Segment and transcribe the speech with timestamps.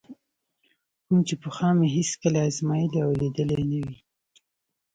[1.05, 3.97] کوم چې پخوا مې هېڅکله ازمایلی او لیدلی نه وي.